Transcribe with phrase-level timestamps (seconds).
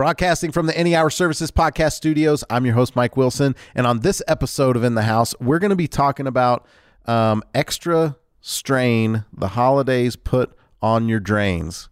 [0.00, 3.54] Broadcasting from the Any Hour Services Podcast Studios, I'm your host, Mike Wilson.
[3.74, 6.66] And on this episode of In the House, we're going to be talking about
[7.04, 11.90] um, extra strain the holidays put on your drains.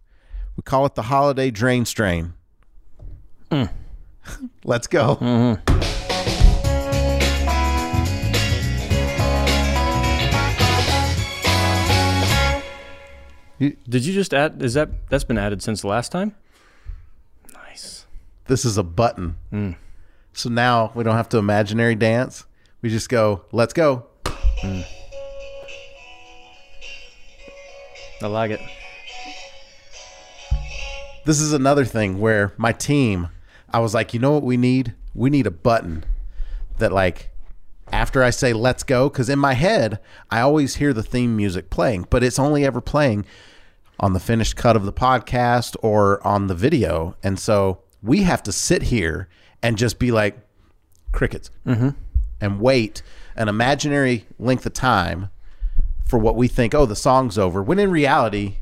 [0.56, 2.32] We call it the holiday drain strain.
[4.64, 5.58] Let's go.
[13.58, 14.62] Did you just add?
[14.62, 16.34] Is that that's been added since the last time?
[18.48, 19.36] This is a button.
[19.50, 19.72] Hmm.
[20.32, 22.46] So now we don't have to imaginary dance.
[22.80, 24.06] We just go, let's go.
[24.26, 24.80] Hmm.
[28.22, 28.60] I like it.
[31.26, 33.28] This is another thing where my team,
[33.70, 34.94] I was like, you know what we need?
[35.14, 36.04] We need a button
[36.78, 37.28] that, like,
[37.92, 41.68] after I say let's go, because in my head, I always hear the theme music
[41.68, 43.26] playing, but it's only ever playing
[44.00, 47.14] on the finished cut of the podcast or on the video.
[47.22, 49.28] And so we have to sit here
[49.62, 50.38] and just be like,
[51.12, 51.90] crickets mm-hmm.
[52.40, 53.02] and wait
[53.34, 55.30] an imaginary length of time
[56.06, 57.62] for what we think, oh, the song's over.
[57.62, 58.56] When in reality,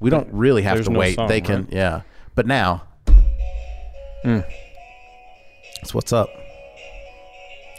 [0.00, 1.14] we don't really have There's to no wait.
[1.16, 1.72] song, they can, right?
[1.72, 2.00] yeah.
[2.34, 2.84] But now,
[4.24, 4.44] mm.
[5.76, 6.28] that's what's up.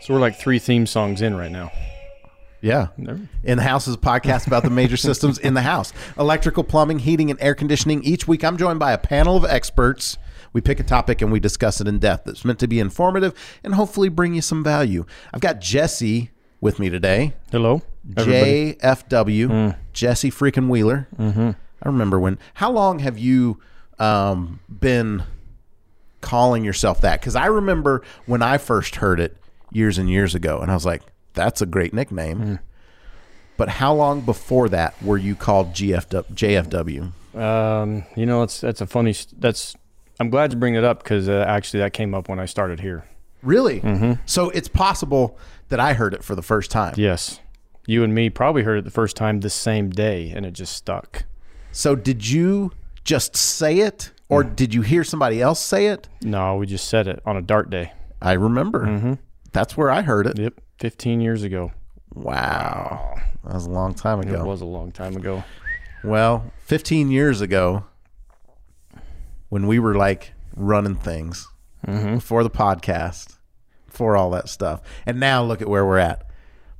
[0.02, 1.72] So we're like three theme songs in right now.
[2.61, 2.88] Yeah.
[3.44, 7.00] In the House is a podcast about the major systems in the house electrical, plumbing,
[7.00, 8.03] heating, and air conditioning.
[8.03, 10.17] Each week, I'm joined by a panel of experts.
[10.53, 12.28] We pick a topic and we discuss it in depth.
[12.28, 15.06] It's meant to be informative and hopefully bring you some value.
[15.34, 16.31] I've got Jesse
[16.62, 17.34] with me today.
[17.52, 17.81] Hello,
[18.16, 18.73] everybody.
[18.75, 21.08] JFW, Jesse freaking Wheeler.
[21.18, 21.52] Mm-hmm.
[21.84, 22.40] I remember when.
[22.56, 23.59] How long have you
[24.00, 25.23] um, been
[26.22, 27.20] calling yourself that?
[27.20, 29.38] Because I remember when I first heard it
[29.72, 31.03] years and years ago, and I was like,
[31.34, 32.59] "That's a great nickname."
[33.58, 37.40] But how long before that were you called GFW, JFW?
[37.40, 39.16] Um, you know, it's that's a funny.
[39.38, 39.75] That's
[40.19, 42.79] I'm glad you bring it up because uh, actually that came up when I started
[42.79, 43.05] here.
[43.43, 43.81] Really?
[43.81, 44.13] Mm-hmm.
[44.25, 45.37] So it's possible
[45.69, 46.93] that I heard it for the first time.
[46.97, 47.39] Yes,
[47.85, 50.75] you and me probably heard it the first time the same day, and it just
[50.75, 51.23] stuck.
[51.72, 52.72] So did you
[53.03, 56.09] just say it, or did you hear somebody else say it?
[56.22, 57.94] No, we just said it on a dart day.
[58.22, 59.17] I remember.
[59.53, 60.38] That's where I heard it.
[60.38, 61.72] Yep, 15 years ago.
[62.13, 63.16] Wow.
[63.44, 64.33] That was a long time ago.
[64.41, 65.44] It was a long time ago.
[66.03, 67.85] Well, 15 years ago,
[69.50, 71.47] when we were like running things
[71.85, 73.38] before the podcast,
[73.85, 74.81] before all that stuff.
[75.06, 76.30] And now look at where we're at.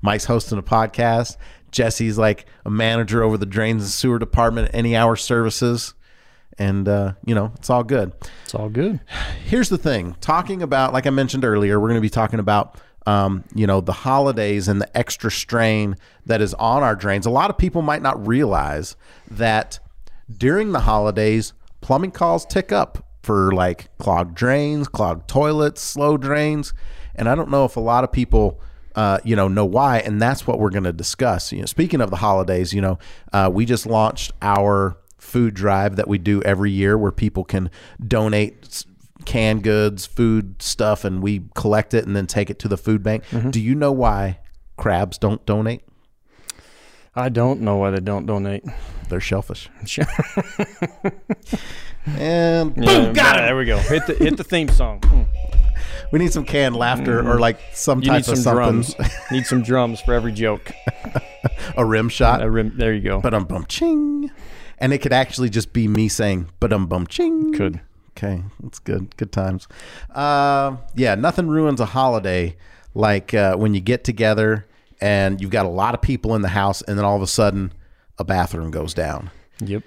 [0.02, 1.38] Mike's hosting a podcast.
[1.72, 5.94] Jesse's like a manager over the drains and sewer department at Any Hour Services.
[6.58, 8.12] And, uh, you know, it's all good.
[8.44, 9.00] It's all good.
[9.46, 12.80] here's the thing talking about like i mentioned earlier we're going to be talking about
[13.06, 15.96] um, you know the holidays and the extra strain
[16.26, 18.96] that is on our drains a lot of people might not realize
[19.32, 19.80] that
[20.38, 26.74] during the holidays plumbing calls tick up for like clogged drains clogged toilets slow drains
[27.16, 28.60] and i don't know if a lot of people
[28.96, 32.02] uh, you know know why and that's what we're going to discuss you know speaking
[32.02, 32.98] of the holidays you know
[33.32, 37.70] uh, we just launched our food drive that we do every year where people can
[38.08, 38.86] donate
[39.26, 43.04] canned goods, food stuff, and we collect it and then take it to the food
[43.04, 43.24] bank.
[43.52, 44.40] Do you know why
[44.78, 45.82] crabs don't donate?
[47.18, 48.64] I don't know why they don't donate.
[49.10, 49.70] They're shellfish.
[52.06, 53.42] And boom, Yeah, got it.
[53.42, 53.78] There we go.
[53.80, 55.02] Hit the hit the theme song.
[55.02, 55.26] Mm.
[56.10, 58.62] We need some canned laughter or like some You type need some of something.
[58.96, 58.96] drums.
[59.32, 60.72] need some drums for every joke.
[61.76, 62.42] a rim shot.
[62.42, 63.20] A rim- there you go.
[63.20, 64.32] But um bum ching.
[64.78, 67.52] And it could actually just be me saying but um bum ching.
[67.54, 67.82] Could.
[68.12, 69.18] Okay, that's good.
[69.18, 69.68] Good times.
[70.16, 72.56] Uh, yeah, nothing ruins a holiday
[72.96, 74.66] like uh, when you get together
[75.02, 77.28] and you've got a lot of people in the house, and then all of a
[77.28, 77.74] sudden
[78.18, 79.32] a bathroom goes down.
[79.60, 79.84] Yep.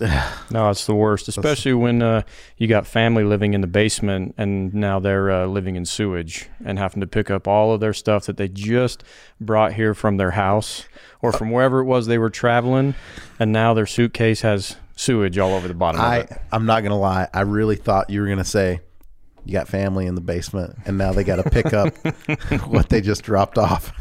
[0.50, 2.22] no, it's the worst, especially when uh,
[2.56, 6.78] you got family living in the basement and now they're uh, living in sewage and
[6.78, 9.02] having to pick up all of their stuff that they just
[9.40, 10.84] brought here from their house
[11.20, 12.94] or from wherever it was they were traveling,
[13.40, 16.40] and now their suitcase has sewage all over the bottom I of it.
[16.52, 17.28] I'm not gonna lie.
[17.34, 18.80] I really thought you were gonna say
[19.44, 21.96] you got family in the basement, and now they got to pick up
[22.66, 23.92] what they just dropped off.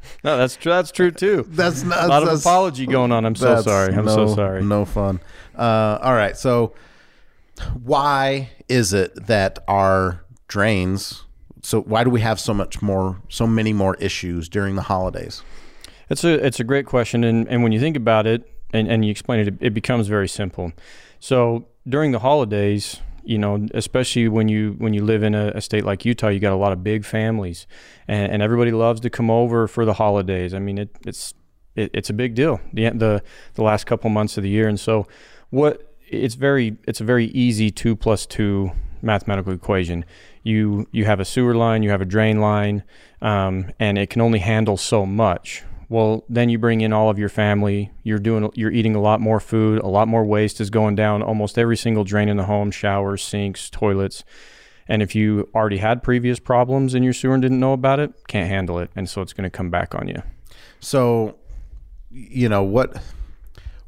[0.24, 0.72] No, that's true.
[0.72, 1.46] That's true too.
[1.50, 3.24] That's not a lot of apology going on.
[3.24, 3.94] I'm so sorry.
[3.94, 4.64] I'm no, so sorry.
[4.64, 5.20] No fun.
[5.56, 6.36] Uh, all right.
[6.36, 6.74] So,
[7.82, 11.24] why is it that our drains?
[11.62, 15.42] So, why do we have so much more, so many more issues during the holidays?
[16.10, 19.04] It's a it's a great question, and and when you think about it, and and
[19.04, 20.72] you explain it, it becomes very simple.
[21.20, 25.60] So during the holidays, you know, especially when you when you live in a, a
[25.60, 27.66] state like Utah, you got a lot of big families,
[28.08, 30.54] and, and everybody loves to come over for the holidays.
[30.54, 31.34] I mean, it, it's
[31.76, 33.22] it, it's a big deal the the
[33.52, 35.06] the last couple months of the year, and so
[35.50, 38.72] what it's very it's a very easy two plus two
[39.02, 40.06] mathematical equation.
[40.42, 42.82] You you have a sewer line, you have a drain line,
[43.20, 45.64] um, and it can only handle so much.
[45.90, 47.90] Well, then you bring in all of your family.
[48.02, 49.80] You're doing you're eating a lot more food.
[49.80, 53.22] A lot more waste is going down almost every single drain in the home, showers,
[53.22, 54.22] sinks, toilets.
[54.86, 58.12] And if you already had previous problems in your sewer and didn't know about it,
[58.26, 60.22] can't handle it, and so it's going to come back on you.
[60.80, 61.36] So,
[62.10, 63.00] you know what?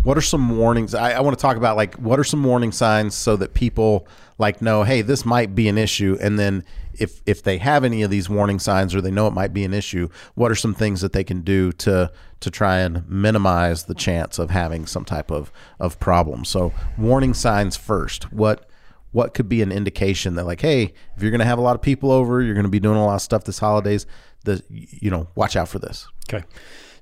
[0.02, 0.94] What are some warnings?
[0.94, 4.06] I, I want to talk about like what are some warning signs so that people
[4.38, 6.64] like know, hey, this might be an issue, and then
[6.94, 9.64] if if they have any of these warning signs or they know it might be
[9.64, 12.10] an issue, what are some things that they can do to
[12.40, 16.44] to try and minimize the chance of having some type of of problem?
[16.44, 18.32] So, warning signs first.
[18.32, 18.66] What
[19.12, 21.74] what could be an indication that like, hey, if you're going to have a lot
[21.74, 24.06] of people over, you're going to be doing a lot of stuff this holidays,
[24.44, 26.06] the you know, watch out for this.
[26.28, 26.44] Okay.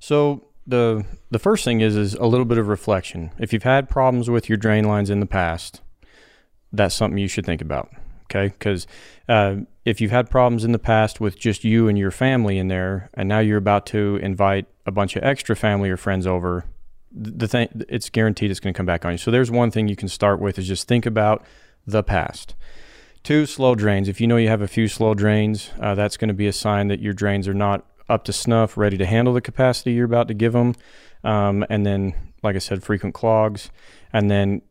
[0.00, 3.30] So the the first thing is is a little bit of reflection.
[3.38, 5.80] If you've had problems with your drain lines in the past,
[6.72, 7.90] that's something you should think about.
[8.24, 8.86] Okay, because
[9.28, 9.56] uh,
[9.86, 13.08] if you've had problems in the past with just you and your family in there,
[13.14, 16.66] and now you're about to invite a bunch of extra family or friends over,
[17.10, 19.18] the thing it's guaranteed it's going to come back on you.
[19.18, 21.42] So there's one thing you can start with is just think about
[21.86, 22.54] the past.
[23.22, 24.08] Two, slow drains.
[24.08, 26.52] If you know you have a few slow drains, uh, that's going to be a
[26.52, 30.06] sign that your drains are not up to snuff, ready to handle the capacity you're
[30.06, 30.75] about to give them.
[31.25, 33.70] Um, and then, like I said, frequent clogs.
[34.12, 34.62] And then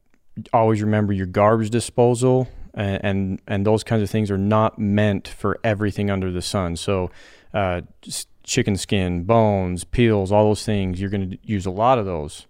[0.54, 5.28] always remember your garbage disposal and, and, and those kinds of things are not meant
[5.28, 6.76] for everything under the sun.
[6.76, 7.12] So,
[7.54, 7.82] uh,
[8.44, 12.46] chicken skin, bones, peels, all those things, you're going to use a lot of those.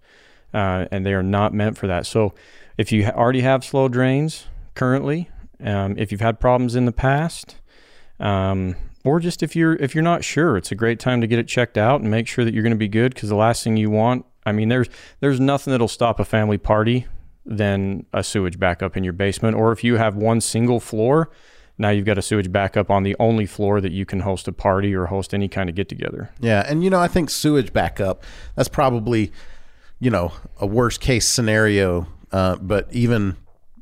[0.54, 2.06] Uh, and they are not meant for that.
[2.06, 2.34] So,
[2.76, 5.28] if you already have slow drains currently,
[5.60, 7.56] um, if you've had problems in the past,
[8.20, 11.38] um, or just if you're if you're not sure, it's a great time to get
[11.38, 13.64] it checked out and make sure that you're going to be good because the last
[13.64, 14.88] thing you want, I mean, there's
[15.20, 17.06] there's nothing that'll stop a family party
[17.46, 21.30] than a sewage backup in your basement, or if you have one single floor,
[21.78, 24.52] now you've got a sewage backup on the only floor that you can host a
[24.52, 26.30] party or host any kind of get together.
[26.40, 28.22] Yeah, and you know, I think sewage backup
[28.56, 29.32] that's probably
[30.00, 33.36] you know a worst case scenario, uh, but even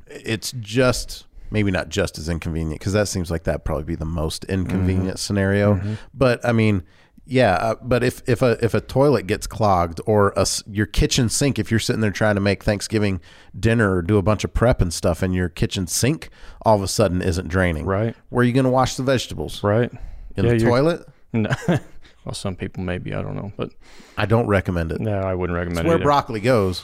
[0.08, 4.04] it's just maybe not just as inconvenient because that seems like that probably be the
[4.04, 5.16] most inconvenient mm-hmm.
[5.16, 5.75] scenario.
[5.75, 5.94] Mm-hmm.
[6.14, 6.82] But I mean,
[7.26, 7.54] yeah.
[7.54, 11.58] Uh, but if if a if a toilet gets clogged or a, your kitchen sink,
[11.58, 13.20] if you're sitting there trying to make Thanksgiving
[13.58, 16.31] dinner or do a bunch of prep and stuff, and your kitchen sink
[16.62, 18.14] all of a sudden isn't draining, right?
[18.28, 19.62] Where are you going to wash the vegetables?
[19.62, 19.90] Right.
[20.37, 21.06] In yeah, the toilet.
[21.32, 21.50] No.
[21.69, 23.70] well, some people maybe I don't know, but
[24.16, 25.00] I don't recommend it.
[25.00, 25.88] No, I wouldn't recommend it's it.
[25.88, 26.04] Where either.
[26.04, 26.82] broccoli goes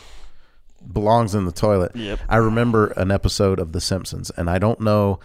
[0.90, 1.94] belongs in the toilet.
[1.94, 2.20] Yep.
[2.28, 5.20] I remember an episode of The Simpsons, and I don't know.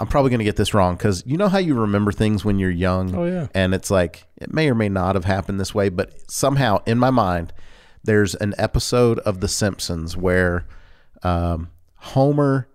[0.00, 2.58] I'm probably going to get this wrong because you know how you remember things when
[2.58, 3.14] you're young.
[3.14, 3.48] Oh yeah.
[3.54, 6.98] And it's like it may or may not have happened this way, but somehow in
[6.98, 7.52] my mind,
[8.02, 10.66] there's an episode of The Simpsons where
[11.22, 12.66] um, Homer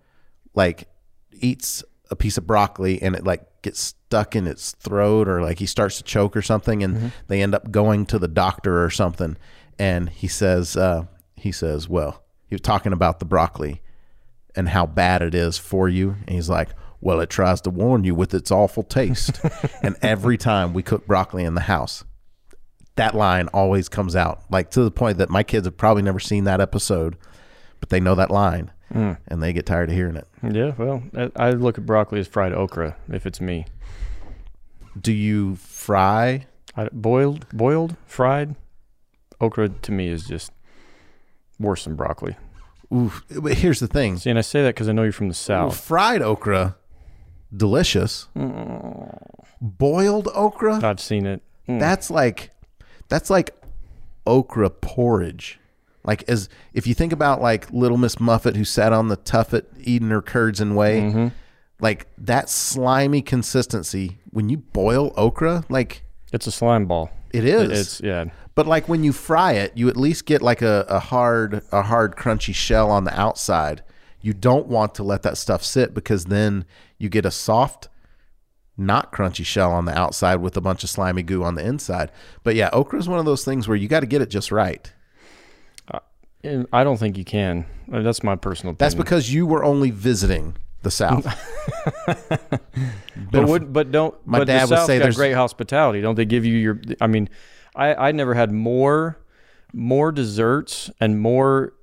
[0.53, 0.87] like
[1.31, 5.57] eats a piece of broccoli and it like gets stuck in its throat or like
[5.57, 7.07] he starts to choke or something, and mm-hmm.
[7.27, 9.35] they end up going to the doctor or something,
[9.79, 10.77] and he says.
[10.77, 11.05] Uh,
[11.45, 13.83] he says, Well, he was talking about the broccoli
[14.55, 16.15] and how bad it is for you.
[16.21, 16.69] And he's like,
[16.99, 19.39] Well, it tries to warn you with its awful taste.
[19.83, 22.03] and every time we cook broccoli in the house,
[22.95, 26.19] that line always comes out, like to the point that my kids have probably never
[26.19, 27.15] seen that episode,
[27.79, 29.15] but they know that line mm.
[29.27, 30.27] and they get tired of hearing it.
[30.41, 31.03] Yeah, well,
[31.35, 33.67] I look at broccoli as fried okra if it's me.
[34.99, 36.47] Do you fry?
[36.75, 38.55] I, boiled, boiled, fried
[39.39, 40.51] okra to me is just
[41.59, 42.35] worse than broccoli.
[42.93, 43.23] Oof.
[43.29, 44.17] But here's the thing.
[44.17, 45.63] See, and I say that because I know you're from the south.
[45.63, 46.75] Well, fried okra,
[47.55, 48.27] delicious.
[49.61, 51.41] Boiled okra, I've seen it.
[51.67, 51.79] Mm.
[51.79, 52.51] that's like
[53.07, 53.55] that's like
[54.27, 55.59] okra porridge.
[56.03, 59.65] Like as if you think about like Little Miss Muffet who sat on the tuffet
[59.79, 61.27] eating her curds and whey, mm-hmm.
[61.79, 67.09] like that slimy consistency when you boil okra, like it's a slime ball.
[67.35, 67.79] It is.
[67.79, 68.25] It's yeah.
[68.55, 71.83] But like when you fry it, you at least get like a, a hard a
[71.83, 73.83] hard crunchy shell on the outside.
[74.21, 76.65] You don't want to let that stuff sit because then
[76.97, 77.89] you get a soft
[78.77, 82.11] not crunchy shell on the outside with a bunch of slimy goo on the inside.
[82.43, 84.51] But yeah, okra is one of those things where you got to get it just
[84.51, 84.91] right.
[85.93, 85.99] Uh,
[86.73, 87.65] I don't think you can.
[87.87, 88.77] That's my personal opinion.
[88.77, 91.25] That's because you were only visiting the South.
[93.31, 94.15] but would, but don't.
[94.25, 95.99] My but dad the would South say there's great hospitality.
[95.99, 96.79] Don't they give you your?
[97.01, 97.27] I mean,
[97.75, 99.19] I I never had more
[99.73, 101.73] more desserts and more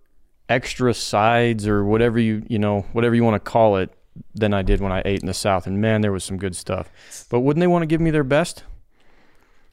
[0.49, 3.90] extra sides or whatever you you know whatever you want to call it
[4.35, 5.66] than I did when I ate in the South.
[5.66, 6.90] And man, there was some good stuff.
[7.28, 8.64] But wouldn't they want to give me their best?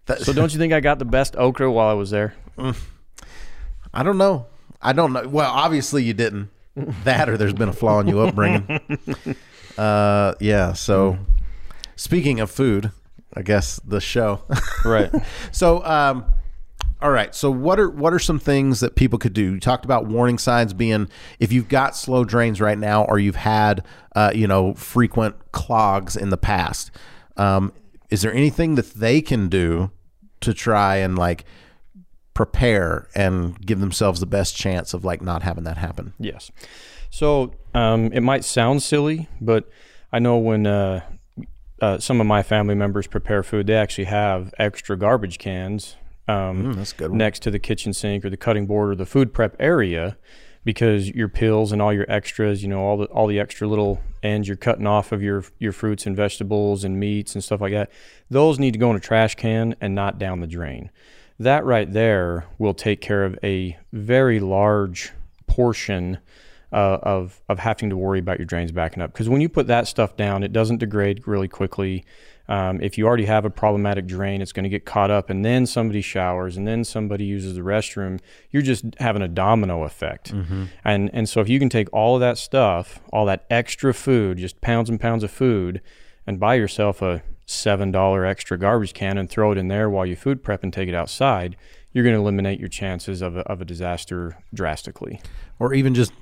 [0.05, 2.35] That, so don't you think I got the best okra while I was there?
[3.93, 4.47] I don't know.
[4.81, 5.27] I don't know.
[5.27, 6.49] Well, obviously you didn't.
[7.03, 8.79] that or there's been a flaw in your upbringing.
[9.77, 10.73] uh, yeah.
[10.73, 11.17] So,
[11.95, 12.91] speaking of food,
[13.33, 14.43] I guess the show.
[14.85, 15.11] Right.
[15.51, 16.23] so, um,
[17.01, 17.35] all right.
[17.35, 19.53] So, what are what are some things that people could do?
[19.53, 21.09] You talked about warning signs being
[21.39, 23.85] if you've got slow drains right now, or you've had
[24.15, 26.91] uh, you know frequent clogs in the past.
[27.37, 27.73] Um,
[28.09, 29.91] is there anything that they can do
[30.41, 31.45] to try and like
[32.39, 36.13] prepare and give themselves the best chance of like not having that happen?
[36.17, 36.51] Yes.
[37.09, 39.67] So um, it might sound silly, but
[40.13, 41.01] I know when uh,
[41.81, 45.97] uh, some of my family members prepare food, they actually have extra garbage cans
[46.29, 47.11] um, Mm.
[47.11, 50.15] Next to the kitchen sink or the cutting board or the food prep area
[50.63, 53.99] because your pills and all your extras, you know, all the all the extra little
[54.21, 57.73] ends you're cutting off of your your fruits and vegetables and meats and stuff like
[57.73, 57.89] that,
[58.29, 60.91] those need to go in a trash can and not down the drain.
[61.39, 65.11] That right there will take care of a very large
[65.47, 66.19] portion
[66.71, 69.11] uh, of of having to worry about your drains backing up.
[69.11, 72.05] Because when you put that stuff down, it doesn't degrade really quickly.
[72.47, 75.45] Um, if you already have a problematic drain, it's going to get caught up, and
[75.45, 78.19] then somebody showers, and then somebody uses the restroom.
[78.49, 80.31] You're just having a domino effect.
[80.83, 84.39] And and so if you can take all of that stuff, all that extra food,
[84.39, 85.81] just pounds and pounds of food,
[86.25, 90.05] and buy yourself a seven dollar extra garbage can and throw it in there while
[90.05, 91.55] you food prep and take it outside,
[91.91, 95.19] you're going to eliminate your chances of a, of a disaster drastically.
[95.57, 96.13] Or even just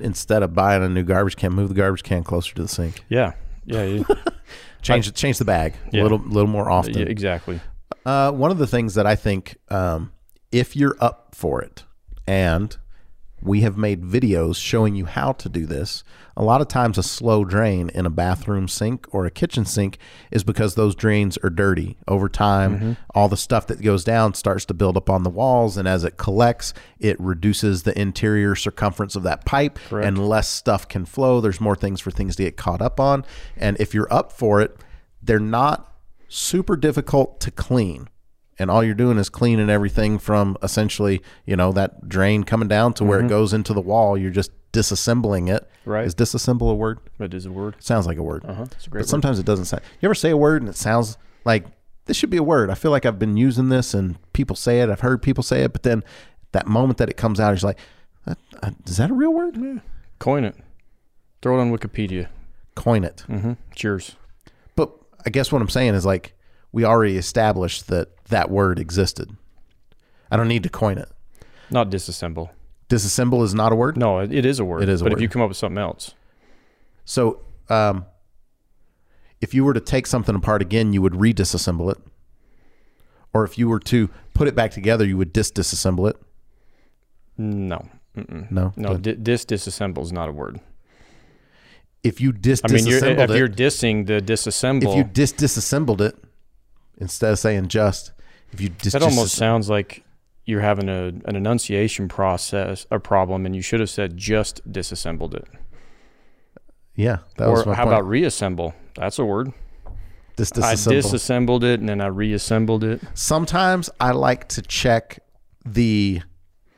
[0.00, 3.04] instead of buying a new garbage can, move the garbage can closer to the sink.
[3.08, 4.06] Yeah, yeah, you-
[4.82, 6.02] Change change the bag a Yeah.
[6.04, 6.94] little little more often.
[6.98, 7.60] yeah exactly.
[8.04, 10.12] Uh, one of the things that I think, um,
[10.52, 11.82] if you're up for it,
[12.26, 12.76] and
[13.42, 16.02] we have made videos showing you how to do this,
[16.36, 19.98] a lot of times a slow drain in a bathroom sink or a kitchen sink
[20.30, 21.96] is because those drains are dirty.
[22.08, 22.92] Over time, mm-hmm.
[23.14, 26.04] all the stuff that goes down starts to build up on the walls, and as
[26.04, 30.06] it collects, it reduces the interior circumference of that pipe, Correct.
[30.06, 31.40] and less stuff can flow.
[31.40, 33.24] There's more things for things to get caught up on.
[33.56, 34.76] And if you're up for it,
[35.22, 35.92] they're not
[36.28, 38.08] super difficult to clean.
[38.58, 42.94] And all you're doing is cleaning everything from essentially, you know, that drain coming down
[42.94, 44.16] to where it goes into the wall.
[44.16, 45.68] You're just disassembling it.
[45.84, 46.06] Right.
[46.06, 46.98] Is disassemble a word?
[47.18, 47.76] That is a word.
[47.80, 48.44] Sounds like a word.
[48.46, 48.66] Uh huh.
[48.72, 49.08] It's a great But word.
[49.10, 49.82] sometimes it doesn't sound.
[50.00, 51.66] You ever say a word and it sounds like
[52.06, 52.70] this should be a word?
[52.70, 54.88] I feel like I've been using this and people say it.
[54.88, 56.02] I've heard people say it, but then
[56.52, 57.78] that moment that it comes out, it's like,
[58.26, 58.34] uh,
[58.86, 59.56] is that a real word?
[59.56, 59.80] Yeah.
[60.18, 60.56] Coin it.
[61.42, 62.28] Throw it on Wikipedia.
[62.74, 63.24] Coin it.
[63.28, 63.52] Mm-hmm.
[63.74, 64.16] Cheers.
[64.76, 64.92] But
[65.26, 66.32] I guess what I'm saying is like
[66.72, 69.36] we already established that that word existed.
[70.30, 71.08] I don't need to coin it.
[71.70, 72.50] Not disassemble.
[72.88, 73.96] Disassemble is not a word.
[73.96, 74.82] No, it, is a word.
[74.82, 75.18] It is a but word.
[75.18, 76.14] if you come up with something else,
[77.04, 78.06] So, um,
[79.40, 81.98] if you were to take something apart again, you would re-disassemble it.
[83.34, 86.16] Or if you were to put it back together, you would dis-disassemble it.
[87.36, 87.88] no.
[88.16, 88.50] Mm-mm.
[88.50, 90.58] No, No, di- dis disassemble is not a word.
[92.02, 96.16] if you I mean, you're, if it, you're dissing the disassemble, if you dis-disassembled it
[96.98, 98.12] instead of saying just,
[98.52, 100.04] if you dis, that almost sounds like
[100.44, 105.34] you're having a, an enunciation process, a problem, and you should have said just disassembled
[105.34, 105.48] it.
[106.94, 107.94] yeah, that or was my how point.
[107.94, 108.74] about reassemble?
[108.94, 109.52] That's a word.
[110.38, 113.00] I disassembled it and then I reassembled it.
[113.14, 115.18] sometimes I like to check
[115.64, 116.20] the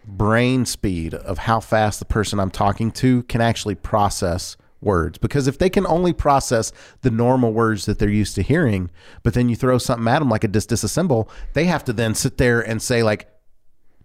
[0.06, 5.18] brain speed of how fast the person I'm talking to can actually process words.
[5.18, 8.90] Because if they can only process the normal words that they're used to hearing,
[9.22, 12.14] but then you throw something at them like a dis disassemble, they have to then
[12.14, 13.28] sit there and say, like,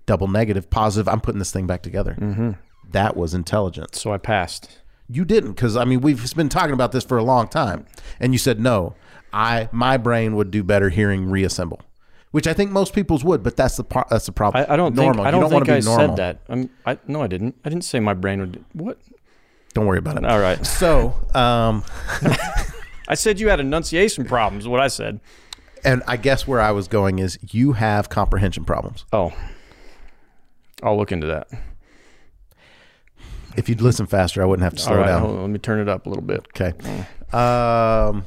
[0.05, 2.17] double negative, positive, I'm putting this thing back together.
[2.19, 2.51] Mm-hmm.
[2.91, 3.99] That was intelligence.
[4.01, 4.79] So I passed.
[5.07, 7.85] You didn't, because I mean we've been talking about this for a long time,
[8.19, 8.95] and you said no.
[9.33, 11.81] I my brain would do better hearing reassemble,
[12.31, 14.07] which I think most people's would, but that's the part.
[14.09, 14.65] That's the problem.
[14.67, 15.23] I, I don't normal.
[15.23, 16.07] think I don't, don't think want to I be normal.
[16.07, 16.39] said that.
[16.47, 17.55] I'm, I no, I didn't.
[17.65, 18.63] I didn't say my brain would.
[18.73, 18.97] What?
[19.73, 20.25] Don't worry about it.
[20.25, 20.63] All right.
[20.65, 21.83] So, um,
[23.07, 24.67] I said you had enunciation problems.
[24.67, 25.19] What I said.
[25.83, 29.05] and I guess where I was going is you have comprehension problems.
[29.11, 29.33] Oh,
[30.81, 31.47] I'll look into that.
[33.55, 35.07] If you'd listen faster, I wouldn't have to slow All right.
[35.07, 35.23] down.
[35.23, 36.45] on, let me turn it up a little bit.
[36.59, 36.73] Okay.
[37.31, 38.25] Um,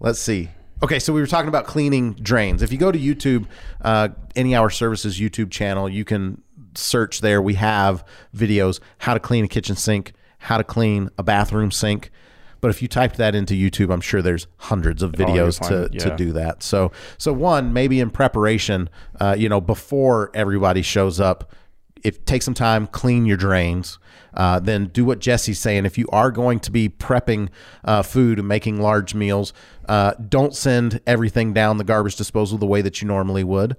[0.00, 0.48] let's see.
[0.82, 2.62] Okay, so we were talking about cleaning drains.
[2.62, 3.46] If you go to YouTube,
[3.82, 6.42] uh, Any Hour Services YouTube channel, you can
[6.74, 7.42] search there.
[7.42, 8.04] We have
[8.34, 12.10] videos how to clean a kitchen sink, how to clean a bathroom sink.
[12.60, 15.82] But if you typed that into YouTube, I'm sure there's hundreds of videos find to,
[15.96, 16.62] it, to do that.
[16.62, 18.90] So, so one maybe in preparation,
[19.20, 21.52] uh, you know, before everybody shows up,
[22.04, 23.98] if take some time, clean your drains.
[24.34, 25.84] Uh, then do what Jesse's saying.
[25.84, 27.48] If you are going to be prepping
[27.84, 29.52] uh, food and making large meals,
[29.88, 33.76] uh, don't send everything down the garbage disposal the way that you normally would.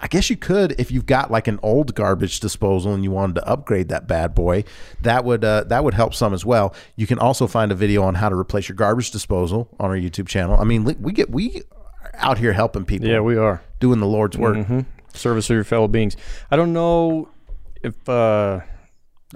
[0.00, 3.34] I guess you could if you've got like an old garbage disposal and you wanted
[3.36, 4.64] to upgrade that bad boy.
[5.02, 6.74] That would uh, that would help some as well.
[6.96, 9.96] You can also find a video on how to replace your garbage disposal on our
[9.96, 10.58] YouTube channel.
[10.58, 11.62] I mean, we get we
[12.02, 13.06] are out here helping people.
[13.08, 13.62] Yeah, we are.
[13.80, 14.66] doing the Lord's work.
[14.66, 14.80] hmm
[15.14, 16.16] Service of your fellow beings.
[16.50, 17.28] I don't know
[17.84, 18.60] if uh,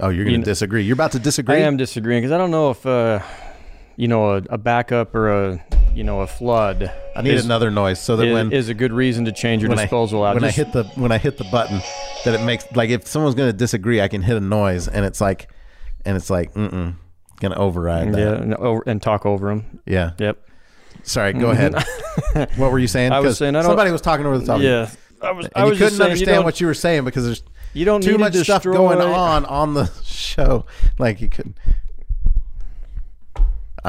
[0.01, 0.83] Oh, you're going You to kn- disagree.
[0.83, 1.57] You're about to disagree.
[1.57, 3.21] I am disagreeing because I don't know if uh,
[3.97, 5.65] you know a, a backup or a
[5.99, 6.93] you know a flood.
[7.17, 9.63] I need is, another noise so that is, when is a good reason to change
[9.63, 10.35] your disposal I, out.
[10.37, 11.81] when Just- I hit the when I hit the button,
[12.25, 15.05] that it makes like if someone's going to disagree, I can hit a noise and
[15.05, 15.49] it's like,
[16.05, 16.95] and it's like, mm
[17.41, 18.19] going to override that.
[18.19, 19.81] yeah, and, over, and talk over them.
[19.87, 20.11] Yeah.
[20.19, 20.45] Yep.
[21.05, 21.33] Sorry.
[21.33, 21.73] Go ahead.
[22.57, 23.13] what were you saying?
[23.13, 24.61] I was saying I don't- somebody was talking over the top.
[24.61, 24.91] Yeah.
[25.23, 25.47] I was.
[25.55, 27.43] I And you was just couldn't saying, understand don't- what you were saying because there's
[27.75, 30.65] you don't too need much to stuff going on on the show.
[30.99, 31.55] Like you could.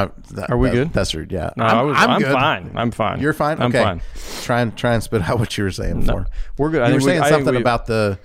[0.05, 0.93] I, that, Are we that- good?
[0.93, 1.31] That's rude.
[1.31, 1.51] Yeah.
[1.57, 2.31] No, I was, I'm, good.
[2.31, 2.71] fine.
[2.75, 3.19] I'm fine.
[3.19, 3.59] You're fine.
[3.61, 3.83] I'm okay.
[3.83, 4.01] fine.
[4.43, 6.27] Try and try and spit out what you were saying before.
[6.57, 6.81] We're good.
[6.81, 8.19] I You were think we- saying I something we- about the.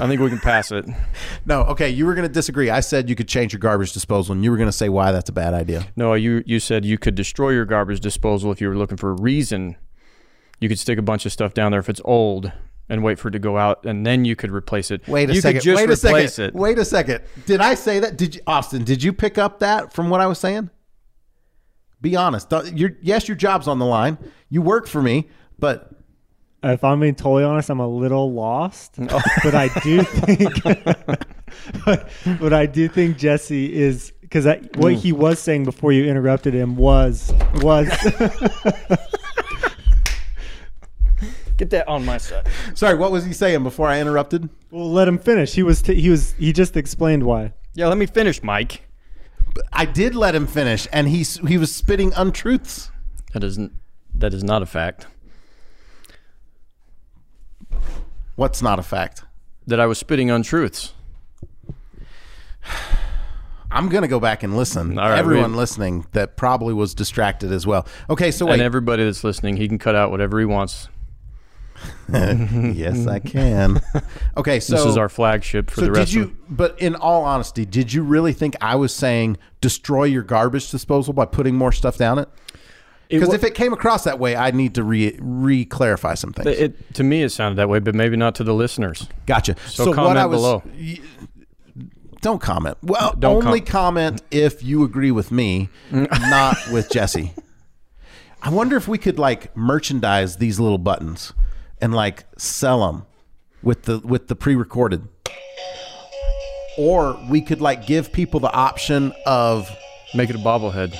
[0.00, 0.86] I think we can pass it.
[1.44, 1.90] No, okay.
[1.90, 2.70] You were going to disagree.
[2.70, 5.12] I said you could change your garbage disposal, and you were going to say why
[5.12, 5.86] that's a bad idea.
[5.96, 9.10] No, you you said you could destroy your garbage disposal if you were looking for
[9.10, 9.76] a reason.
[10.60, 12.50] You could stick a bunch of stuff down there if it's old
[12.88, 15.06] and wait for it to go out, and then you could replace it.
[15.06, 15.58] Wait a you second.
[15.60, 16.56] Could just Wait a replace second.
[16.56, 16.58] it.
[16.58, 17.20] Wait a second.
[17.46, 18.16] Did I say that?
[18.16, 18.82] Did you, Austin?
[18.84, 20.70] Did you pick up that from what I was saying?
[22.00, 22.48] Be honest.
[22.50, 24.18] Don't- Your yes, your job's on the line.
[24.50, 25.28] You work for me,
[25.58, 25.90] but
[26.62, 29.20] If I'm being totally honest, I'm a little lost, Oh.
[29.44, 30.62] but I do think,
[31.84, 32.08] but,
[32.40, 36.76] but I do think Jesse is because what he was saying before you interrupted him
[36.76, 37.88] was was
[41.56, 42.46] Get that on my side.
[42.74, 42.96] sorry.
[42.96, 44.48] What was he saying before I interrupted?
[44.70, 45.54] well, let him finish.
[45.54, 47.52] He was t- he was he just explained why.
[47.74, 48.82] Yeah, let me finish, Mike.
[49.72, 52.90] I did let him finish, and he he was spitting untruths.
[53.32, 53.72] That isn't.
[54.14, 55.06] That is not a fact.
[58.36, 59.24] What's not a fact?
[59.66, 60.92] That I was spitting untruths.
[63.70, 64.96] I'm gonna go back and listen.
[64.96, 67.86] Right, Everyone we- listening that probably was distracted as well.
[68.08, 68.54] Okay, so wait.
[68.54, 70.88] And everybody that's listening, he can cut out whatever he wants.
[72.12, 73.80] yes, I can.
[74.36, 76.22] Okay, so This is our flagship for So the rest did you?
[76.24, 80.70] of But in all honesty, did you really think I was saying destroy your garbage
[80.70, 82.28] disposal by putting more stuff down it?
[83.08, 86.46] Because if it came across that way, I need to re re clarify some things.
[86.58, 89.08] It, to me, it sounded that way, but maybe not to the listeners.
[89.26, 89.56] gotcha.
[89.66, 90.62] So comment below.
[90.78, 91.00] y-
[92.20, 92.76] Don't comment.
[92.82, 97.32] Well, Don't only com- comment if you agree with me, not with Jesse.
[98.42, 101.32] I wonder if we could like merchandise these little buttons
[101.80, 103.06] and like sell them
[103.62, 105.08] with the with the pre-recorded.
[106.76, 109.68] Or we could like give people the option of
[110.14, 110.96] Make it a bobblehead.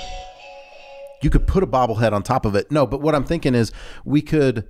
[1.21, 2.69] you could put a bobblehead on top of it.
[2.71, 3.71] No, but what I'm thinking is
[4.05, 4.67] we could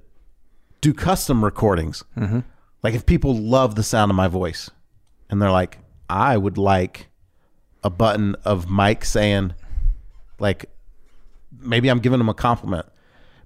[0.81, 2.03] do custom recordings.
[2.15, 2.39] Mm-hmm.
[2.83, 4.69] Like if people love the sound of my voice
[5.29, 7.07] and they're like, I would like
[7.83, 9.53] a button of Mike saying,
[10.39, 10.65] like,
[11.59, 12.85] maybe I'm giving them a compliment.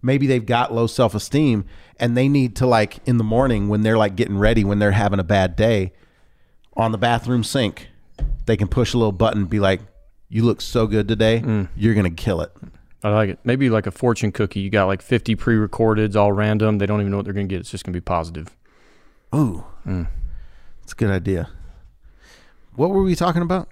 [0.03, 1.65] Maybe they've got low self esteem
[1.99, 4.91] and they need to, like, in the morning when they're like getting ready, when they're
[4.91, 5.93] having a bad day,
[6.75, 7.87] on the bathroom sink,
[8.45, 9.79] they can push a little button, be like,
[10.29, 11.39] you look so good today.
[11.45, 11.69] Mm.
[11.75, 12.51] You're going to kill it.
[13.03, 13.39] I like it.
[13.43, 14.59] Maybe like a fortune cookie.
[14.61, 16.77] You got like 50 pre-recordeds, all random.
[16.79, 17.59] They don't even know what they're going to get.
[17.61, 18.55] It's just going to be positive.
[19.35, 20.07] Ooh, Mm.
[20.81, 21.49] that's a good idea.
[22.75, 23.69] What were we talking about?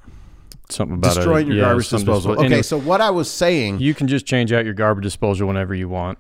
[0.72, 2.32] Something about Destroying a, your yeah, garbage some disposal.
[2.34, 5.48] Okay, Anyway, so what I was saying, you can just change out your garbage disposal
[5.48, 6.18] whenever you want.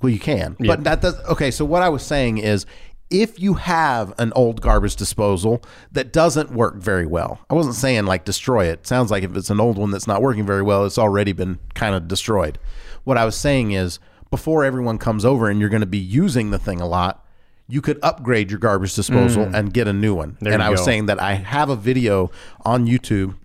[0.00, 0.74] well, you can, Yeah.
[0.74, 1.18] but that does.
[1.28, 2.64] Okay, so what I was saying is,
[3.10, 8.06] if you have an old garbage disposal that doesn't work very well, I wasn't saying
[8.06, 8.86] like destroy it.
[8.86, 11.58] Sounds like if it's an old one that's not working very well, it's already been
[11.74, 12.58] kind of destroyed.
[13.04, 13.98] What I was saying is,
[14.30, 17.26] before everyone comes over and you're going to be using the thing a lot.
[17.66, 20.32] You could upgrade your garbage disposal and get a new one.
[20.32, 20.38] Mm.
[20.40, 20.86] There and I was go.
[20.86, 22.32] saying that I have a video
[22.64, 23.36] on YouTube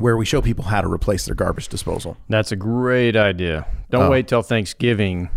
[0.00, 2.16] where we show people how to replace their garbage disposal.
[2.28, 3.66] That's a great idea.
[3.90, 4.10] Don't Oh.
[4.10, 5.30] wait till Thanksgiving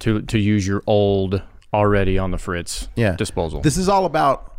[0.00, 1.40] to to use your old
[1.72, 3.16] already on the fritz Yeah.
[3.16, 3.60] disposal.
[3.62, 4.50] This is all about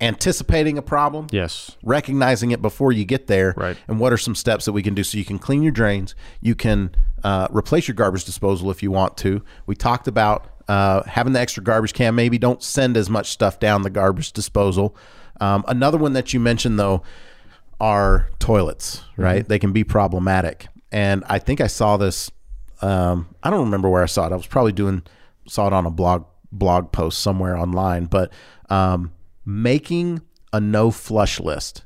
[0.00, 1.76] anticipating a problem, yes.
[1.84, 3.76] recognizing it before you get there, Right.
[3.86, 6.14] and what are some steps that we can do so you can clean your drains,
[6.40, 6.90] you can
[7.22, 9.42] uh, replace your garbage disposal if you want to.
[9.66, 12.14] We talked about uh, having the extra garbage can.
[12.16, 14.96] Maybe don't send as much stuff down the garbage disposal.
[15.40, 17.02] Um, another one that you mentioned though
[17.82, 19.46] are toilets, right?
[19.46, 22.30] They can be problematic, and I think I saw this.
[22.80, 24.32] Um, I don't remember where I saw it.
[24.32, 25.02] I was probably doing
[25.48, 28.32] saw it on a blog blog post somewhere online, but
[28.70, 29.12] um,
[29.44, 31.84] making a no flush list,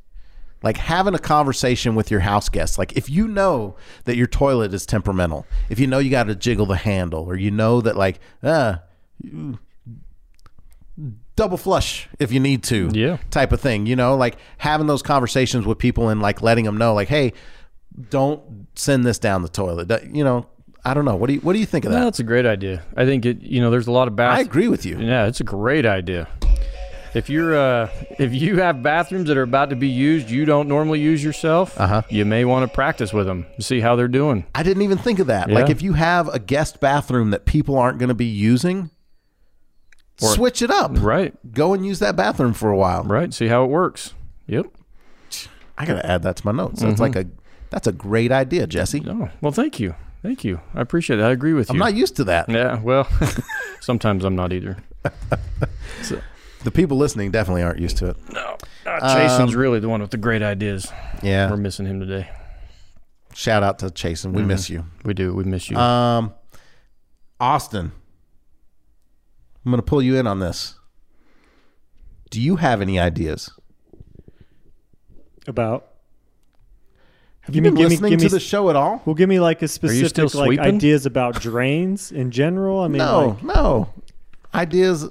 [0.63, 2.77] like having a conversation with your house guests.
[2.79, 6.35] Like if you know that your toilet is temperamental, if you know you got to
[6.35, 8.77] jiggle the handle, or you know that like, uh,
[11.37, 12.91] double flush if you need to.
[12.93, 13.19] Yeah.
[13.31, 16.77] Type of thing, you know, like having those conversations with people and like letting them
[16.77, 17.33] know, like, hey,
[18.11, 19.91] don't send this down the toilet.
[20.13, 20.47] You know,
[20.85, 21.17] I don't know.
[21.17, 22.05] What do you What do you think of No, that?
[22.05, 22.83] that's a great idea.
[22.97, 23.41] I think it.
[23.43, 24.39] You know, there's a lot of baths.
[24.39, 24.99] I agree with you.
[24.99, 26.29] Yeah, it's a great idea.
[27.15, 30.69] If you're uh, if you have bathrooms that are about to be used, you don't
[30.69, 31.79] normally use yourself.
[31.81, 32.03] Uh-huh.
[32.11, 34.45] You may want to practice with them, see how they're doing.
[34.55, 35.51] I didn't even think of that.
[35.51, 38.91] Like if you have a guest bathroom that people aren't going to be using,
[40.19, 40.93] switch it up.
[40.95, 43.03] Right, Go and use that bathroom for a while.
[43.05, 43.33] right.
[43.35, 44.15] See how it works.
[44.47, 44.67] Yep.
[45.79, 46.81] I got to add that to my notes.
[46.81, 47.27] That's like a
[47.71, 49.05] that's a great idea, Jesse.
[49.07, 50.61] Oh, well, thank you, thank you.
[50.75, 51.27] I appreciate that.
[51.27, 51.75] I agree with you.
[51.75, 52.49] I'm not used to that.
[52.49, 52.81] yeah.
[52.81, 53.07] Well,
[53.81, 54.79] sometimes I'm not either.
[56.65, 58.17] The people listening definitely aren't used to it.
[58.33, 60.91] No, uh, Jason's Um, really the one with the great ideas.
[61.23, 61.49] Yeah.
[61.49, 62.29] We're missing him today.
[63.35, 64.33] Shout out to Chasen.
[64.33, 64.85] We miss you.
[65.05, 65.33] We do.
[65.33, 65.77] We miss you.
[65.77, 66.35] Um,
[67.39, 67.93] Austin,
[69.67, 70.77] I'm going to pull you in on this.
[72.31, 73.51] Do you have any ideas?
[75.49, 75.89] About
[77.41, 79.03] Have you me- been give me- listening give me to the show at all?
[79.05, 82.81] well, give me like a specific still like ideas about drains in general.
[82.81, 83.89] I mean, No, like, no.
[84.55, 85.09] Ideas.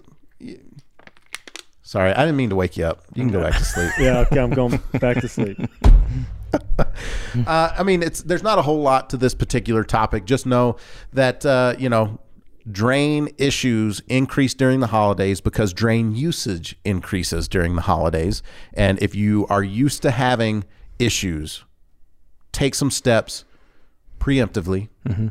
[1.84, 3.04] Sorry, I didn't mean to wake you up.
[3.14, 3.92] You can go back to sleep.
[4.00, 5.58] yeah, okay, I'm going back to sleep.
[7.46, 10.24] Uh, I mean, it's there's not a whole lot to this particular topic.
[10.24, 10.78] Just know
[11.12, 12.18] that uh, you know
[12.70, 18.42] drain issues increase during the holidays because drain usage increases during the holidays.
[18.74, 20.64] And if you are used to having
[20.98, 21.64] issues,
[22.52, 23.46] take some steps
[24.20, 24.90] preemptively.
[25.08, 25.28] Mm-hmm.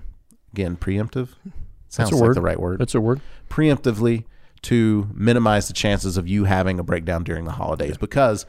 [0.52, 1.30] Again, preemptive
[1.88, 2.36] sounds like word.
[2.36, 2.78] the right word.
[2.78, 3.20] That's a word.
[3.50, 4.24] preemptively
[4.62, 8.46] to minimize the chances of you having a breakdown during the holidays because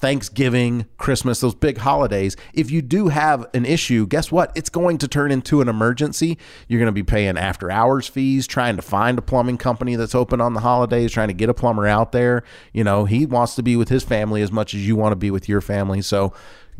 [0.00, 4.52] Thanksgiving, Christmas, those big holidays, if you do have an issue, guess what?
[4.54, 6.36] It's going to turn into an emergency.
[6.68, 10.14] You're going to be paying after hours fees, trying to find a plumbing company that's
[10.14, 12.42] open on the holidays, trying to get a plumber out there.
[12.74, 15.16] You know, he wants to be with his family as much as you want to
[15.16, 16.02] be with your family.
[16.02, 16.34] So,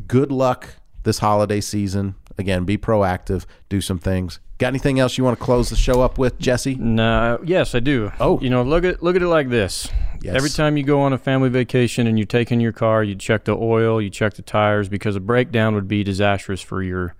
[0.06, 2.16] good luck this holiday season.
[2.36, 4.40] Again, be proactive, do some things.
[4.58, 6.76] Got anything else you want to close the show up with, Jesse?
[6.76, 8.12] No, yes, I do.
[8.20, 8.40] Oh.
[8.40, 9.88] you know, look at look at it like this.
[10.22, 10.36] Yes.
[10.36, 13.16] Every time you go on a family vacation and you take in your car, you
[13.16, 17.16] check the oil, you check the tires, because a breakdown would be disastrous for your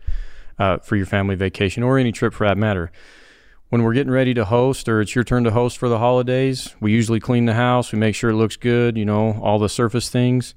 [0.61, 2.93] uh, for your family vacation or any trip for that matter.
[3.69, 6.77] When we're getting ready to host, or it's your turn to host for the holidays,
[6.79, 7.91] we usually clean the house.
[7.91, 8.97] We make sure it looks good.
[8.97, 10.55] You know, all the surface things.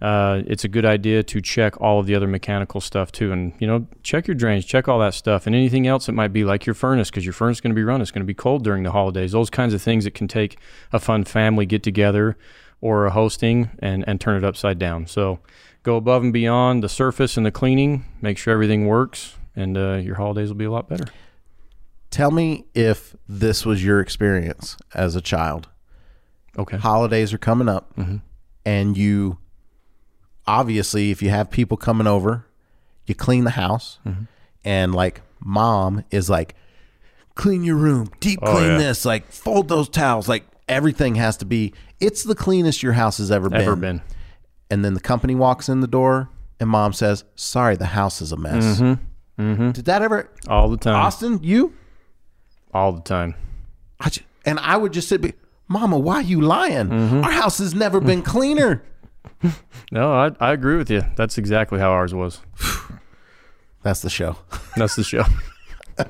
[0.00, 3.54] Uh, it's a good idea to check all of the other mechanical stuff too, and
[3.58, 6.44] you know, check your drains, check all that stuff, and anything else that might be
[6.44, 8.02] like your furnace, because your furnace is going to be run.
[8.02, 9.32] It's going to be cold during the holidays.
[9.32, 10.58] Those kinds of things that can take
[10.92, 12.36] a fun family get together
[12.82, 15.06] or a hosting and and turn it upside down.
[15.06, 15.40] So
[15.82, 18.04] go above and beyond the surface and the cleaning.
[18.20, 21.06] Make sure everything works, and uh, your holidays will be a lot better.
[22.10, 25.68] Tell me if this was your experience as a child.
[26.58, 26.76] Okay.
[26.76, 27.98] Holidays are coming up,
[28.64, 29.38] and you
[30.46, 32.44] obviously, if you have people coming over,
[33.06, 33.98] you clean the house,
[34.64, 36.54] and like mom is like,
[37.34, 38.78] clean your room, deep Oh, clean yeah.
[38.78, 41.72] this, like fold those towels, like everything has to be.
[42.00, 43.60] It's the cleanest your house has ever been.
[43.62, 44.02] Ever been?
[44.70, 46.28] And then the company walks in the door,
[46.60, 48.80] and mom says, "Sorry, the house is a mess."
[49.38, 49.70] Mm-hmm.
[49.72, 50.94] Did that ever, All the time.
[50.96, 51.40] Austin?
[51.42, 51.74] You?
[52.72, 53.34] All the time.
[54.00, 55.34] I ju- and I would just sit, be,
[55.68, 56.88] Mama, why are you lying?
[56.88, 57.22] Mm-hmm.
[57.24, 58.82] Our house has never been cleaner.
[59.92, 61.04] No, I, I agree with you.
[61.16, 62.40] That's exactly how ours was.
[63.82, 64.36] That's the show.
[64.76, 65.24] That's the show.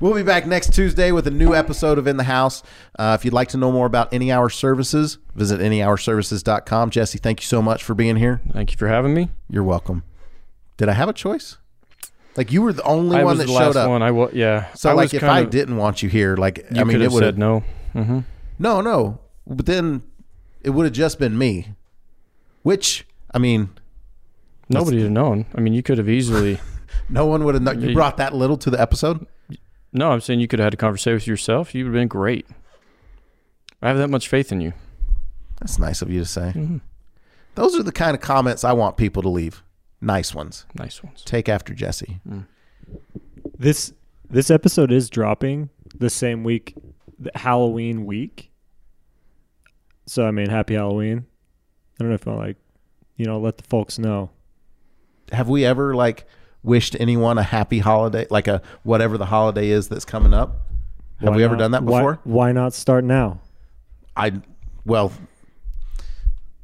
[0.00, 2.62] We'll be back next Tuesday with a new episode of In the House.
[2.98, 6.90] Uh, if you'd like to know more about Any Hour Services, visit anyhourservices.com.
[6.90, 8.40] Jesse, thank you so much for being here.
[8.52, 9.28] Thank you for having me.
[9.48, 10.02] You're welcome.
[10.76, 11.58] Did I have a choice?
[12.36, 13.90] Like you were the only I one that showed last up.
[13.90, 14.02] one.
[14.02, 14.72] I was yeah.
[14.74, 17.02] So I like if I of- didn't want you here, like you I mean it
[17.02, 17.62] have would said no.
[17.94, 18.20] Mm-hmm.
[18.58, 19.20] No, no.
[19.46, 20.02] But then
[20.62, 21.68] it would have just been me.
[22.62, 23.70] Which I mean,
[24.72, 25.46] Nobody would have known.
[25.54, 26.60] I mean, you could have easily.
[27.08, 27.80] no one would have known.
[27.80, 29.26] You brought that little to the episode.
[29.92, 31.74] No, I'm saying you could have had a conversation with yourself.
[31.74, 32.46] You would have been great.
[33.82, 34.72] I have that much faith in you.
[35.60, 36.52] That's nice of you to say.
[36.54, 36.78] Mm-hmm.
[37.54, 39.62] Those are the kind of comments I want people to leave.
[40.00, 40.66] Nice ones.
[40.74, 41.22] Nice ones.
[41.22, 42.20] Take after Jesse.
[43.58, 43.92] This
[44.28, 46.74] this episode is dropping the same week,
[47.18, 48.50] the Halloween week.
[50.06, 51.26] So I mean, happy Halloween.
[52.00, 52.56] I don't know if I like,
[53.16, 54.30] you know, let the folks know.
[55.32, 56.26] Have we ever like
[56.62, 60.62] wished anyone a happy holiday, like a whatever the holiday is that's coming up?
[61.20, 62.20] Have Why we ever not- done that why- before?
[62.24, 63.40] Why, not start now?
[64.16, 64.32] I
[64.84, 65.12] well,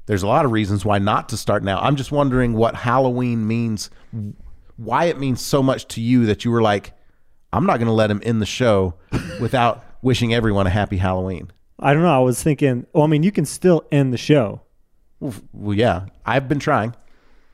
[0.06, 1.78] there's a lot of reasons why not to start now.
[1.80, 3.90] I'm just wondering what Halloween means,
[4.76, 6.92] why it means so much to you that you were like,
[7.52, 8.94] I'm not going to let him in the show
[9.40, 11.50] without wishing everyone a happy Halloween.
[11.78, 12.14] I don't know.
[12.14, 12.86] I was thinking.
[12.92, 14.62] Well, I mean, you can still end the show.
[15.20, 16.94] Well, yeah, I've been trying.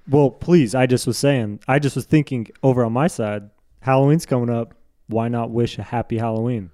[0.08, 0.74] Well, please.
[0.74, 1.60] I just was saying.
[1.66, 3.50] I just was thinking over on my side.
[3.80, 4.74] Halloween's coming up.
[5.06, 6.70] Why not wish a happy Halloween?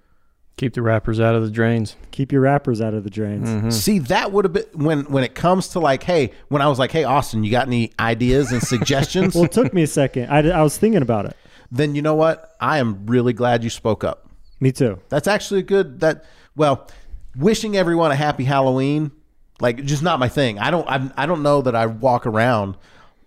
[0.56, 1.96] Keep the wrappers out of the drains.
[2.10, 3.48] Keep your rappers out of the drains.
[3.48, 3.70] Mm-hmm.
[3.70, 6.78] See, that would have been when when it comes to like, hey, when I was
[6.78, 9.34] like, hey, Austin, you got any ideas and suggestions?
[9.34, 10.28] Well, it took me a second.
[10.28, 11.36] I, I was thinking about it.
[11.72, 12.56] then you know what?
[12.60, 14.28] I am really glad you spoke up.
[14.60, 15.00] Me too.
[15.08, 16.00] That's actually a good.
[16.00, 16.24] That
[16.54, 16.88] well,
[17.34, 19.12] wishing everyone a happy Halloween,
[19.60, 20.58] like just not my thing.
[20.58, 20.88] I don't.
[20.88, 22.76] I, I don't know that I walk around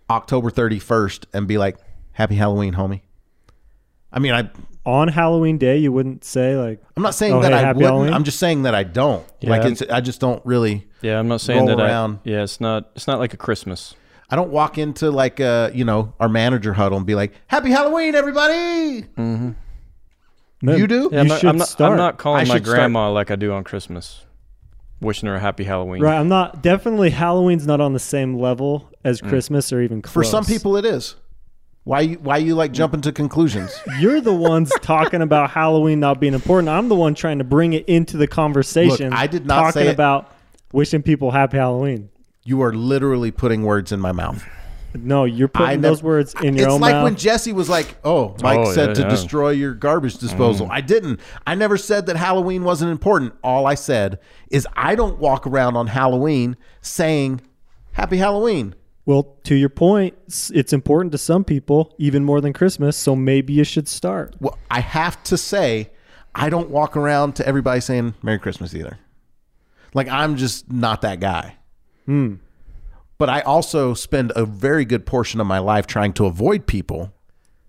[0.09, 1.77] October thirty first and be like,
[2.13, 3.01] happy Halloween, homie.
[4.11, 4.49] I mean, I
[4.85, 7.77] On Halloween Day, you wouldn't say like, I'm not saying Oh, that hey, I happy
[7.77, 7.93] wouldn't.
[7.93, 8.13] Halloween?
[8.13, 9.25] I'm just saying that I don't.
[9.41, 9.81] Like it's.
[9.83, 10.87] I just don't really.
[11.01, 11.79] Yeah, I'm not saying that.
[11.79, 12.17] around.
[12.25, 12.91] I, yeah, it's not.
[12.95, 13.95] It's not like a Christmas.
[14.29, 17.69] I don't walk into like uh you know our manager huddle and be like, "Happy
[17.71, 21.09] Halloween, everybody!" no, You do?
[21.11, 21.91] Yeah, I'm You not, should I'm not, start.
[21.91, 24.25] I'm not I calling my should start- grandma like I do on Christmas,
[25.01, 26.01] wishing her a happy Halloween.
[26.01, 26.17] Right.
[26.17, 26.61] I'm not.
[26.61, 29.29] Definitely, Halloween's not on the same level as Mm.
[29.29, 30.13] Christmas or even close.
[30.13, 31.15] For some people, it is.
[31.85, 33.77] Why you why you like jumping to conclusions?
[33.99, 36.69] You're the ones talking about Halloween not being important.
[36.69, 39.09] I'm the one trying to bring it into the conversation.
[39.09, 40.31] Look, I did not talking say it- about
[40.71, 42.07] wishing people happy Halloween.
[42.45, 44.43] You are literally putting words in my mouth.
[44.95, 46.59] No, you're putting I those words in your mouth.
[46.65, 47.03] it's own like mouth.
[47.05, 49.09] when Jesse was like, "Oh, Mike Oh, said yeah, to yeah.
[49.09, 50.71] destroy your garbage disposal." Mm.
[50.71, 51.19] I didn't.
[51.47, 53.33] I never said that Halloween wasn't important.
[53.43, 54.19] All I said
[54.51, 57.41] is I don't walk around on Halloween saying
[57.93, 58.75] "Happy Halloween."
[59.05, 62.95] well, to your point, s- it's important to some people even more than Christmas.
[62.95, 64.33] So maybe you should start.
[64.39, 65.89] Well, I have to say,
[66.33, 68.97] I don't walk around to everybody saying "Merry Christmas" either.
[69.93, 71.55] Like I'm just not that guy.
[72.05, 72.35] Hmm.
[73.17, 77.13] But I also spend a very good portion of my life trying to avoid people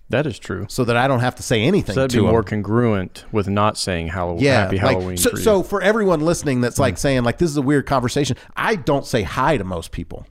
[0.09, 0.67] That is true.
[0.69, 2.31] so that I don't have to say anything So that'd to be them.
[2.33, 4.43] more congruent with not saying Halloween.
[4.45, 7.57] yeah, Happy like, So, for so for everyone listening, that's like saying like this is
[7.57, 8.37] a weird conversation.
[8.57, 10.27] I don't say hi to most people.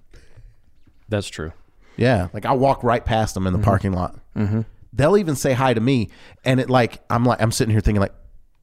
[1.10, 1.54] that's true.
[1.95, 4.15] Yeah, like I walk right past them in the parking lot.
[4.36, 4.62] Mm-hmm.
[4.93, 6.10] They'll even say hi to me,
[6.43, 8.13] and it like I'm like I'm sitting here thinking like,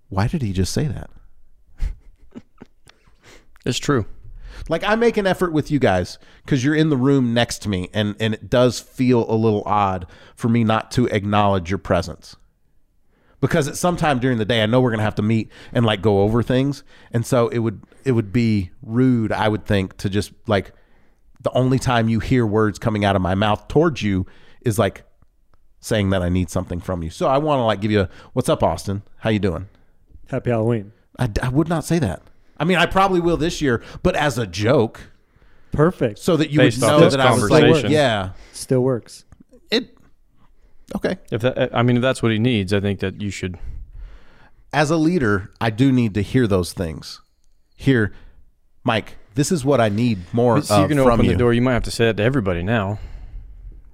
[0.09, 1.11] why did he just say that?
[3.65, 4.07] It's true.
[4.68, 7.68] Like I make an effort with you guys because you're in the room next to
[7.68, 11.79] me, and and it does feel a little odd for me not to acknowledge your
[11.79, 12.37] presence.
[13.40, 15.85] Because at some time during the day, I know we're gonna have to meet and
[15.85, 19.96] like go over things, and so it would it would be rude, I would think,
[19.99, 20.73] to just like
[21.40, 24.27] the only time you hear words coming out of my mouth towards you
[24.61, 25.05] is like
[25.81, 27.11] saying that I need something from you.
[27.11, 29.03] So I want to like give you a what's up, Austin?
[29.18, 29.68] How you doing?
[30.29, 30.92] Happy Halloween.
[31.18, 32.23] I, I would not say that.
[32.61, 35.01] I mean, I probably will this year, but as a joke,
[35.73, 36.18] Perfect.
[36.18, 37.90] so that you Based would off know this that I was like, conversation.
[37.90, 39.25] yeah, Still works.
[39.70, 39.96] it.
[40.94, 41.16] Okay.
[41.33, 43.59] If that, I mean, if that's what he needs, I think that you should.
[44.73, 47.20] As a leader, I do need to hear those things.
[47.77, 48.12] Here,
[48.85, 51.33] Mike, this is what I need more so you're of gonna from open you.
[51.33, 51.53] the door.
[51.55, 52.99] You might have to say that to everybody now.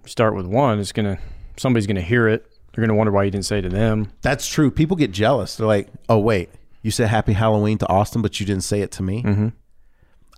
[0.07, 0.79] Start with one.
[0.81, 1.19] It's gonna.
[1.57, 2.47] Somebody's gonna hear it.
[2.73, 4.11] They're gonna wonder why you didn't say it to them.
[4.23, 4.71] That's true.
[4.71, 5.57] People get jealous.
[5.57, 6.51] They're like, oh wait,
[6.87, 9.25] you said Happy Halloween to Austin, but you didn't say it to me.
[9.25, 9.49] Mm-hmm.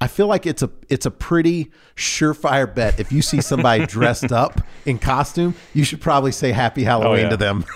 [0.00, 2.98] I feel like it's a it's a pretty surefire bet.
[2.98, 7.28] If you see somebody dressed up in costume, you should probably say Happy Halloween yeah.
[7.28, 7.66] to them.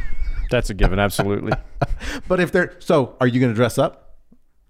[0.50, 0.98] That's a given.
[0.98, 1.54] Absolutely.
[2.28, 4.18] but if they're so, are you going to dress up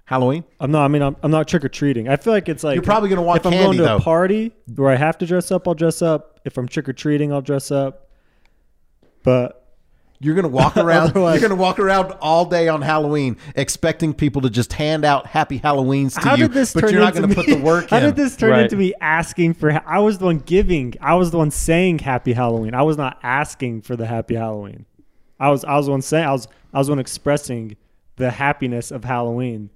[0.04, 0.44] Halloween?
[0.60, 0.84] I'm not.
[0.84, 2.08] I mean, I'm, I'm not trick or treating.
[2.08, 3.96] I feel like it's like You're probably gonna want If I'm going to though.
[3.96, 6.38] a party where I have to dress up, I'll dress up.
[6.44, 8.08] If I'm trick or treating, I'll dress up.
[9.24, 9.67] But
[10.20, 11.14] You're gonna walk around.
[11.14, 15.60] You're gonna walk around all day on Halloween, expecting people to just hand out Happy
[15.60, 16.44] Halloweens to how you.
[16.48, 17.88] did this but turn you're not gonna put the work in.
[17.90, 18.02] How in.
[18.04, 18.62] did this turn Right.
[18.62, 19.80] into me asking for?
[19.86, 20.94] I was the one giving.
[21.00, 22.74] I was the one saying Happy Halloween.
[22.74, 24.86] I was not asking for the Happy Halloween.
[25.38, 25.64] I was.
[25.64, 26.26] I was the one saying.
[26.26, 26.48] I was.
[26.74, 27.76] I was the one expressing
[28.16, 29.70] the happiness of Halloween.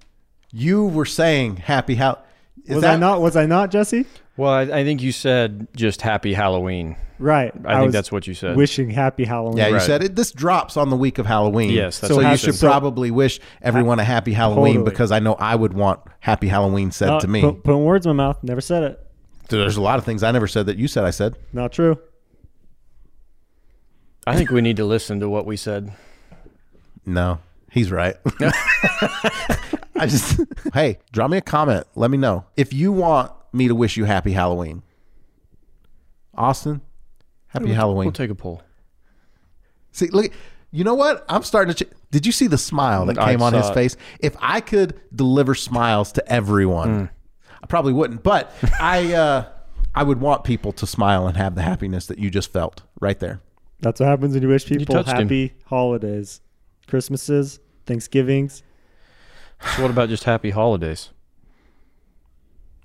[0.51, 2.21] you were saying Happy Hall.
[2.65, 3.21] Is was that I not?
[3.21, 4.05] Was I not, Jesse?
[4.37, 6.95] Well, I, I think you said just Happy Halloween.
[7.19, 7.53] Right.
[7.65, 8.57] I, think that's what you said.
[8.57, 9.57] Wishing Happy Halloween.
[9.57, 9.81] Yeah, you Right.
[9.81, 10.15] said it.
[10.15, 11.69] This drops on the week of Halloween.
[11.69, 12.67] Yes, that's so what you you should said.
[12.67, 14.91] probably wish everyone a Happy Halloween Totally.
[14.91, 17.41] because I know I would want Happy Halloween said Uh, to me.
[17.41, 18.39] Put, putting words in my mouth.
[18.43, 18.99] Never said it.
[19.49, 21.35] There's a lot of things I never said that you said I said.
[21.53, 21.99] Not true.
[24.25, 25.91] I think we need to listen to what we said.
[27.05, 28.15] No, he's right.
[29.95, 30.39] I just
[30.73, 31.85] hey, drop me a comment.
[31.95, 34.83] Let me know if you want me to wish you happy Halloween.
[36.35, 36.81] Austin,
[37.47, 38.05] happy Halloween.
[38.07, 38.61] We'll take a poll.
[39.91, 40.31] See, look,
[40.71, 41.23] you know what?
[41.29, 41.85] I'm starting to.
[41.85, 43.73] Ch- Did you see the smile that I came on his it.
[43.75, 43.95] face?
[44.19, 47.09] If I could deliver smiles to everyone,
[47.61, 48.23] I probably wouldn't.
[48.23, 49.45] But I, uh,
[49.93, 53.19] I would want people to smile and have the happiness that you just felt right
[53.19, 53.41] there.
[53.81, 55.27] That's what happens when you wish people touched him.
[55.27, 56.41] happy holidays,
[56.87, 58.63] Christmases, Thanksgivings.
[59.75, 61.09] So what about just happy holidays?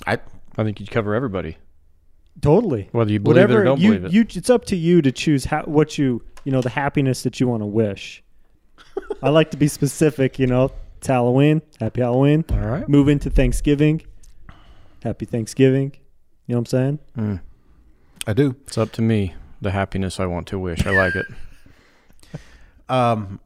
[0.06, 0.18] I
[0.58, 1.56] I think you'd cover everybody,
[2.42, 2.88] Totally.
[2.92, 4.12] whether you believe Whatever it or don't you, believe it.
[4.12, 7.38] you, it's up to you to choose how, what you, you know, the happiness that
[7.40, 8.22] you want to wish.
[9.22, 10.38] I like to be specific.
[10.38, 11.62] You know, it's Halloween.
[11.80, 12.44] Happy Halloween.
[12.50, 12.88] All right.
[12.88, 14.02] Move into Thanksgiving.
[15.04, 15.92] Happy Thanksgiving.
[16.46, 16.98] You know what I'm saying?
[17.16, 17.40] Mm.
[18.26, 18.56] I do.
[18.66, 19.34] It's up to me.
[19.60, 20.84] The happiness I want to wish.
[20.86, 21.26] I like it.
[22.90, 23.38] Um,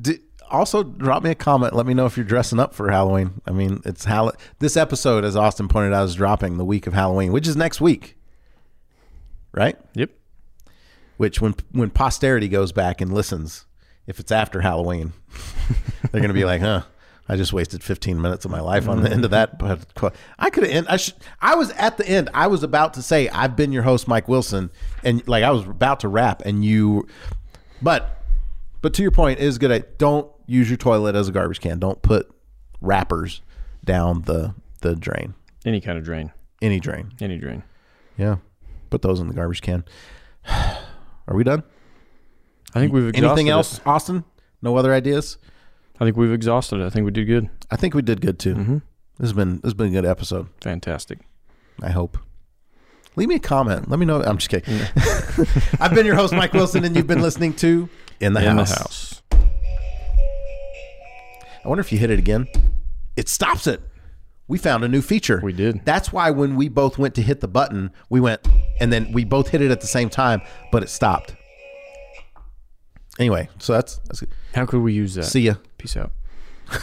[0.00, 1.74] di- also drop me a comment.
[1.74, 3.40] Let me know if you're dressing up for Halloween.
[3.46, 6.94] I mean, it's Hall- This episode, as Austin pointed out, is dropping the week of
[6.94, 8.16] Halloween, which is next week,
[9.52, 9.76] right?
[9.94, 10.10] Yep.
[11.16, 13.66] Which when when posterity goes back and listens,
[14.06, 15.12] if it's after Halloween,
[16.12, 16.82] they're gonna be like, "Huh."
[17.30, 19.58] I just wasted 15 minutes of my life on the end of that.
[19.58, 19.86] But
[20.38, 20.72] I could have.
[20.72, 20.86] end.
[20.88, 21.12] I should.
[21.42, 22.30] I was at the end.
[22.32, 24.70] I was about to say, "I've been your host, Mike Wilson,"
[25.04, 27.06] and like I was about to wrap, and you.
[27.82, 28.17] But,
[28.80, 29.70] but to your point, it is good.
[29.70, 31.78] At, don't use your toilet as a garbage can.
[31.78, 32.30] Don't put
[32.80, 33.42] wrappers
[33.84, 35.34] down the the drain.
[35.64, 36.32] Any kind of drain.
[36.62, 37.12] Any drain.
[37.20, 37.62] Any drain.
[38.16, 38.36] Yeah,
[38.90, 39.84] put those in the garbage can.
[40.48, 41.62] Are we done?
[42.74, 43.50] I think we've exhausted Anything it.
[43.50, 44.24] else, Austin?
[44.62, 45.38] No other ideas?
[46.00, 46.86] I think we've exhausted it.
[46.86, 47.48] I think we did good.
[47.70, 48.54] I think we did good too.
[48.54, 48.74] Mm-hmm.
[49.18, 50.48] This has been this has been a good episode.
[50.60, 51.20] Fantastic.
[51.82, 52.18] I hope.
[53.16, 53.90] Leave me a comment.
[53.90, 54.22] Let me know.
[54.22, 54.78] I'm just kidding.
[55.80, 57.88] I've been your host, Mike Wilson, and you've been listening to
[58.20, 58.70] In the In House.
[58.70, 59.22] the house.
[61.64, 62.48] I wonder if you hit it again.
[63.16, 63.80] It stops it.
[64.46, 65.40] We found a new feature.
[65.42, 65.84] We did.
[65.84, 68.40] That's why when we both went to hit the button, we went
[68.80, 70.40] and then we both hit it at the same time,
[70.72, 71.34] but it stopped.
[73.18, 74.30] Anyway, so that's, that's good.
[74.54, 75.24] How could we use that?
[75.24, 75.54] See ya.
[75.76, 76.12] Peace out.